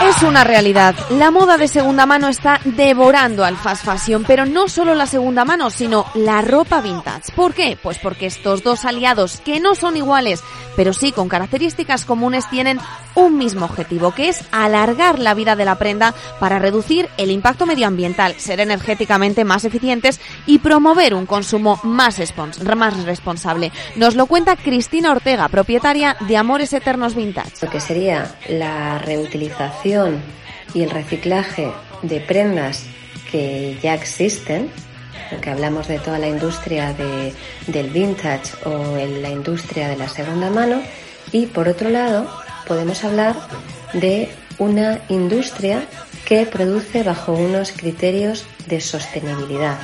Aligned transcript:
Es 0.00 0.22
una 0.22 0.42
realidad. 0.42 0.94
La 1.10 1.30
moda 1.30 1.58
de 1.58 1.68
segunda 1.68 2.06
mano 2.06 2.28
está 2.28 2.60
devorando 2.64 3.44
al 3.44 3.56
fast 3.56 3.84
fashion, 3.84 4.24
pero 4.26 4.46
no 4.46 4.66
solo 4.68 4.94
la 4.94 5.06
segunda 5.06 5.44
mano, 5.44 5.70
sino 5.70 6.06
la 6.14 6.40
ropa 6.40 6.80
vintage. 6.80 7.32
¿Por 7.36 7.52
qué? 7.52 7.78
Pues 7.80 7.98
porque 7.98 8.26
estos 8.26 8.62
dos 8.62 8.84
aliados, 8.86 9.40
que 9.44 9.60
no 9.60 9.74
son 9.74 9.96
iguales, 9.96 10.42
pero 10.76 10.92
sí 10.92 11.12
con 11.12 11.28
características 11.28 12.04
comunes, 12.04 12.48
tienen 12.48 12.80
un 13.14 13.36
mismo 13.36 13.66
objetivo, 13.66 14.12
que 14.12 14.30
es 14.30 14.44
alargar 14.50 15.18
la 15.18 15.34
vida 15.34 15.56
de 15.56 15.66
la 15.66 15.76
prenda 15.76 16.14
para 16.40 16.58
reducir 16.58 17.08
el 17.18 17.30
impacto 17.30 17.66
medioambiental, 17.66 18.34
ser 18.38 18.60
energéticamente 18.60 19.44
más 19.44 19.64
eficientes 19.64 20.20
y 20.46 20.60
promover 20.60 21.14
un 21.14 21.26
consumo 21.26 21.78
más, 21.82 22.18
más 22.76 23.04
responsable. 23.04 23.70
Nos 23.96 24.16
lo 24.16 24.26
cuenta 24.26 24.56
Cristina 24.56 25.12
Ortega, 25.12 25.48
propietaria 25.48 26.16
de 26.20 26.36
Amores 26.36 26.72
Eternos 26.72 27.14
Vintage. 27.14 27.52
Lo 27.60 27.70
que 27.70 27.80
sería 27.80 28.34
la 28.48 28.98
reutilización 28.98 29.81
y 29.84 30.82
el 30.82 30.90
reciclaje 30.90 31.72
de 32.02 32.20
prendas 32.20 32.84
que 33.30 33.78
ya 33.82 33.94
existen, 33.94 34.70
porque 35.30 35.50
hablamos 35.50 35.88
de 35.88 35.98
toda 35.98 36.18
la 36.18 36.28
industria 36.28 36.92
de, 36.92 37.32
del 37.66 37.90
vintage 37.90 38.52
o 38.64 38.96
en 38.96 39.22
la 39.22 39.30
industria 39.30 39.88
de 39.88 39.96
la 39.96 40.08
segunda 40.08 40.50
mano, 40.50 40.82
y 41.32 41.46
por 41.46 41.68
otro 41.68 41.90
lado 41.90 42.30
podemos 42.66 43.02
hablar 43.04 43.36
de 43.92 44.28
una 44.58 45.00
industria 45.08 45.84
que 46.24 46.46
produce 46.46 47.02
bajo 47.02 47.32
unos 47.32 47.72
criterios 47.72 48.46
de 48.66 48.80
sostenibilidad. 48.80 49.78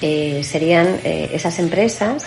Eh, 0.00 0.42
serían 0.44 0.98
eh, 1.04 1.30
esas 1.34 1.58
empresas 1.58 2.24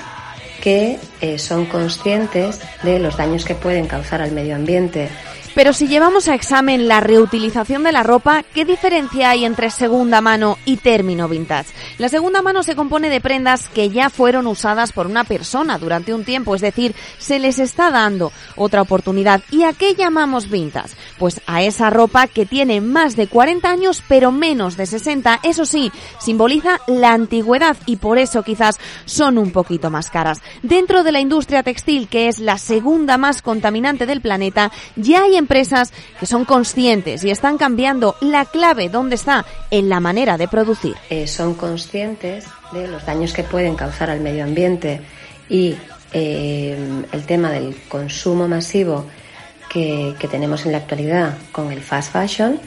que 0.61 0.99
eh, 1.19 1.39
son 1.39 1.65
conscientes 1.65 2.59
de 2.83 2.99
los 2.99 3.17
daños 3.17 3.45
que 3.45 3.55
pueden 3.55 3.87
causar 3.87 4.21
al 4.21 4.31
medio 4.31 4.55
ambiente 4.55 5.09
pero 5.55 5.73
si 5.73 5.87
llevamos 5.87 6.27
a 6.27 6.35
examen 6.35 6.87
la 6.87 6.99
reutilización 6.99 7.83
de 7.83 7.91
la 7.91 8.03
ropa, 8.03 8.43
¿qué 8.53 8.65
diferencia 8.65 9.29
hay 9.29 9.45
entre 9.45 9.69
segunda 9.69 10.19
mano 10.19 10.57
y 10.65 10.77
término 10.77 11.27
vintage? 11.27 11.71
La 11.99 12.09
segunda 12.09 12.41
mano 12.41 12.63
se 12.63 12.75
compone 12.75 13.09
de 13.09 13.21
prendas 13.21 13.69
que 13.69 13.89
ya 13.89 14.09
fueron 14.09 14.47
usadas 14.47 14.91
por 14.91 15.05
una 15.05 15.23
persona 15.23 15.77
durante 15.77 16.13
un 16.13 16.25
tiempo, 16.25 16.55
es 16.55 16.61
decir, 16.61 16.95
se 17.19 17.39
les 17.39 17.59
está 17.59 17.91
dando 17.91 18.31
otra 18.55 18.81
oportunidad. 18.81 19.41
¿Y 19.51 19.63
a 19.63 19.73
qué 19.73 19.95
llamamos 19.95 20.49
vintage? 20.49 20.95
Pues 21.19 21.41
a 21.45 21.61
esa 21.61 21.89
ropa 21.89 22.27
que 22.27 22.45
tiene 22.45 22.81
más 22.81 23.15
de 23.15 23.27
40 23.27 23.69
años 23.69 24.03
pero 24.07 24.31
menos 24.31 24.75
de 24.77 24.85
60. 24.85 25.39
Eso 25.43 25.65
sí, 25.65 25.91
simboliza 26.19 26.79
la 26.87 27.13
antigüedad 27.13 27.77
y 27.85 27.97
por 27.97 28.17
eso 28.17 28.43
quizás 28.43 28.79
son 29.05 29.37
un 29.37 29.51
poquito 29.51 29.89
más 29.89 30.09
caras. 30.09 30.41
Dentro 30.61 31.03
de 31.03 31.11
la 31.11 31.19
industria 31.19 31.63
textil, 31.63 32.07
que 32.07 32.27
es 32.27 32.39
la 32.39 32.57
segunda 32.57 33.17
más 33.17 33.41
contaminante 33.41 34.05
del 34.05 34.21
planeta, 34.21 34.71
ya 34.95 35.23
hay 35.23 35.35
empresas 35.43 35.91
que 36.19 36.25
son 36.25 36.45
conscientes 36.45 37.23
y 37.23 37.29
están 37.29 37.57
cambiando 37.57 38.15
la 38.21 38.45
clave 38.45 38.89
dónde 38.89 39.15
está 39.15 39.45
en 39.71 39.89
la 39.89 39.99
manera 39.99 40.37
de 40.37 40.47
producir. 40.47 40.95
Eh, 41.09 41.27
son 41.27 41.53
conscientes 41.55 42.45
de 42.71 42.87
los 42.87 43.05
daños 43.05 43.33
que 43.33 43.43
pueden 43.43 43.75
causar 43.75 44.09
al 44.09 44.21
medio 44.21 44.43
ambiente 44.43 45.01
y 45.49 45.75
eh, 46.13 46.77
el 47.11 47.25
tema 47.25 47.51
del 47.51 47.75
consumo 47.89 48.47
masivo 48.47 49.05
que, 49.69 50.15
tenemos 50.29 50.65
en 50.65 50.71
la 50.71 50.77
actualidad 50.77 51.37
con 51.51 51.71
el 51.71 51.81
fast 51.81 52.13
fashion 52.13 52.59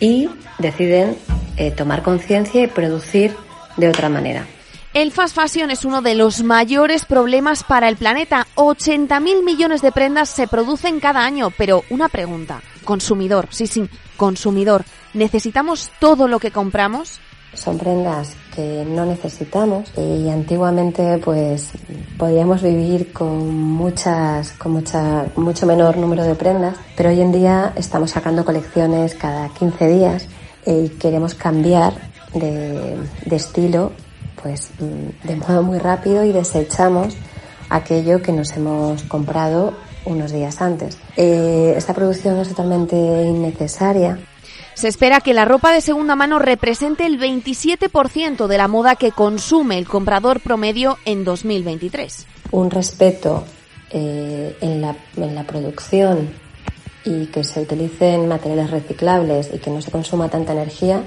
y 0.00 0.28
deciden 0.58 1.16
eh, 1.56 1.72
tomar 1.72 2.02
conciencia 2.02 2.62
y 2.62 2.68
producir 2.68 3.36
de 3.76 3.88
otra 3.88 4.08
manera. 4.08 4.46
El 4.94 5.10
fast 5.10 5.34
fashion 5.34 5.72
es 5.72 5.84
uno 5.84 6.02
de 6.02 6.14
los 6.14 6.44
mayores 6.44 7.04
problemas 7.04 7.64
para 7.64 7.88
el 7.88 7.96
planeta. 7.96 8.46
80.000 8.54 9.42
millones 9.42 9.82
de 9.82 9.90
prendas 9.90 10.28
se 10.28 10.46
producen 10.46 11.00
cada 11.00 11.24
año. 11.24 11.50
Pero 11.58 11.82
una 11.90 12.08
pregunta, 12.08 12.62
consumidor, 12.84 13.48
sí, 13.50 13.66
sí, 13.66 13.88
consumidor, 14.16 14.84
¿necesitamos 15.12 15.90
todo 15.98 16.28
lo 16.28 16.38
que 16.38 16.52
compramos? 16.52 17.18
Son 17.54 17.76
prendas 17.76 18.36
que 18.54 18.84
no 18.88 19.04
necesitamos 19.04 19.90
y 19.96 20.28
antiguamente 20.28 21.18
pues 21.18 21.72
podíamos 22.16 22.62
vivir 22.62 23.12
con 23.12 23.52
muchas 23.52 24.52
con 24.52 24.72
mucha 24.72 25.26
mucho 25.34 25.66
menor 25.66 25.96
número 25.96 26.22
de 26.22 26.36
prendas, 26.36 26.76
pero 26.96 27.10
hoy 27.10 27.20
en 27.20 27.32
día 27.32 27.72
estamos 27.74 28.12
sacando 28.12 28.44
colecciones 28.44 29.16
cada 29.16 29.48
15 29.48 29.88
días 29.88 30.28
y 30.64 30.88
queremos 30.90 31.34
cambiar 31.34 31.94
de, 32.32 32.96
de 33.26 33.36
estilo 33.36 33.92
pues 34.44 34.70
mm, 34.78 35.26
de 35.26 35.36
modo 35.36 35.62
muy 35.62 35.78
rápido 35.78 36.22
y 36.22 36.30
desechamos 36.30 37.16
aquello 37.70 38.20
que 38.22 38.30
nos 38.30 38.52
hemos 38.52 39.02
comprado 39.04 39.72
unos 40.04 40.32
días 40.32 40.60
antes. 40.60 40.98
Eh, 41.16 41.72
esta 41.76 41.94
producción 41.94 42.38
es 42.38 42.48
totalmente 42.50 42.94
innecesaria. 42.94 44.18
Se 44.74 44.88
espera 44.88 45.20
que 45.20 45.32
la 45.32 45.46
ropa 45.46 45.72
de 45.72 45.80
segunda 45.80 46.14
mano 46.14 46.38
represente 46.38 47.06
el 47.06 47.18
27% 47.18 48.46
de 48.46 48.58
la 48.58 48.68
moda 48.68 48.96
que 48.96 49.12
consume 49.12 49.78
el 49.78 49.88
comprador 49.88 50.40
promedio 50.40 50.98
en 51.06 51.24
2023. 51.24 52.26
Un 52.50 52.70
respeto 52.70 53.44
eh, 53.90 54.58
en, 54.60 54.82
la, 54.82 54.94
en, 55.16 55.34
la, 55.34 55.44
producción 55.44 56.28
y 57.04 57.26
que 57.26 57.44
se 57.44 57.62
utilicen 57.62 58.28
materiales 58.28 58.70
reciclables 58.70 59.48
y 59.54 59.58
que 59.58 59.70
no 59.70 59.80
se 59.80 59.90
consuma 59.90 60.28
tanta 60.28 60.52
energía, 60.52 61.02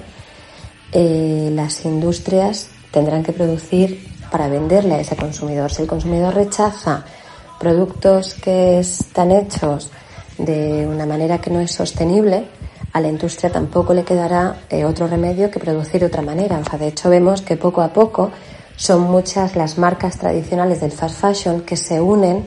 eh, 0.92 1.52
las 1.54 1.86
industrias 1.86 2.72
tendrán 2.92 3.24
que 3.24 3.34
producir 3.34 4.08
para 4.32 4.48
venderle 4.48 4.96
a 4.96 5.00
ese 5.00 5.16
consumidor. 5.16 5.72
Si 5.72 5.82
el 5.82 5.88
consumidor 5.88 6.34
rechaza 6.34 7.06
productos 7.60 8.34
que 8.36 8.80
están 8.80 9.32
hechos 9.32 9.92
de 10.38 10.86
una 10.86 11.06
manera 11.06 11.40
que 11.40 11.50
no 11.50 11.60
es 11.60 11.72
sostenible, 11.72 12.46
a 12.94 13.02
la 13.02 13.08
industria 13.08 13.52
tampoco 13.52 13.94
le 13.94 14.04
quedará 14.04 14.62
eh, 14.70 14.86
otro 14.86 15.08
remedio 15.08 15.52
que 15.52 15.60
producir 15.60 16.00
de 16.00 16.08
otra 16.08 16.22
manera. 16.22 16.60
O 16.60 16.64
sea, 16.64 16.80
de 16.80 16.88
hecho 16.88 17.10
vemos 17.10 17.42
que 17.42 17.58
poco 17.58 17.82
a 17.82 17.90
poco 17.90 18.32
son 18.76 19.02
muchas 19.02 19.56
las 19.56 19.78
marcas 19.78 20.18
tradicionales 20.18 20.82
del 20.82 20.92
fast 20.92 21.20
fashion 21.20 21.62
que 21.62 21.76
se 21.76 22.00
unen 22.00 22.46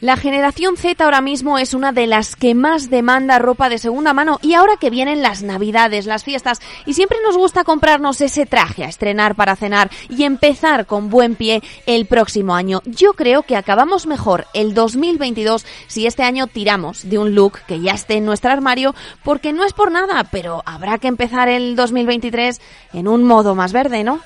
la 0.00 0.16
generación 0.16 0.76
Z 0.76 1.04
ahora 1.04 1.20
mismo 1.20 1.58
es 1.58 1.74
una 1.74 1.90
de 1.90 2.06
las 2.06 2.36
que 2.36 2.54
más 2.54 2.88
demanda 2.88 3.38
ropa 3.38 3.68
de 3.68 3.78
segunda 3.78 4.12
mano 4.12 4.38
y 4.42 4.54
ahora 4.54 4.76
que 4.76 4.90
vienen 4.90 5.22
las 5.22 5.42
navidades, 5.42 6.06
las 6.06 6.22
fiestas 6.22 6.60
y 6.86 6.94
siempre 6.94 7.18
nos 7.26 7.36
gusta 7.36 7.64
comprarnos 7.64 8.20
ese 8.20 8.46
traje 8.46 8.84
a 8.84 8.88
estrenar 8.88 9.34
para 9.34 9.56
cenar 9.56 9.90
y 10.08 10.22
empezar 10.22 10.86
con 10.86 11.10
buen 11.10 11.34
pie 11.34 11.62
el 11.86 12.06
próximo 12.06 12.54
año. 12.54 12.80
Yo 12.84 13.14
creo 13.14 13.42
que 13.42 13.56
acabamos 13.56 14.06
mejor 14.06 14.46
el 14.54 14.72
2022 14.72 15.66
si 15.88 16.06
este 16.06 16.22
año 16.22 16.46
tiramos 16.46 17.08
de 17.08 17.18
un 17.18 17.34
look 17.34 17.58
que 17.66 17.80
ya 17.80 17.92
esté 17.92 18.14
en 18.14 18.24
nuestro 18.24 18.52
armario 18.52 18.94
porque 19.24 19.52
no 19.52 19.64
es 19.64 19.72
por 19.72 19.90
nada, 19.90 20.28
pero 20.30 20.62
habrá 20.64 20.98
que 20.98 21.08
empezar 21.08 21.48
el 21.48 21.74
2023 21.74 22.60
en 22.92 23.08
un 23.08 23.24
modo 23.24 23.56
más 23.56 23.72
verde, 23.72 24.04
¿no? 24.04 24.20